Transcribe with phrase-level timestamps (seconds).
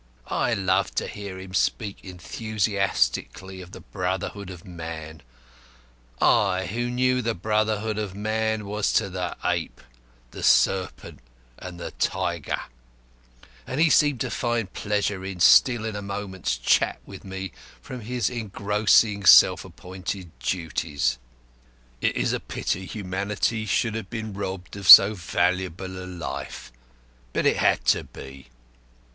[0.31, 5.21] I loved to hear him speak enthusiastically of the Brotherhood of Man
[6.19, 9.79] I, who knew the brotherhood of man was to the ape,
[10.31, 11.19] the serpent,
[11.59, 12.59] and the tiger
[13.67, 17.99] and he seemed to find a pleasure in stealing a moment's chat with me from
[18.01, 21.19] his engrossing self appointed duties.
[22.01, 26.71] It is a pity humanity should have been robbed of so valuable a life.
[27.33, 28.47] But it had to be.